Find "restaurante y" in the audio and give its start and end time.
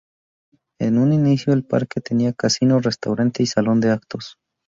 2.79-3.45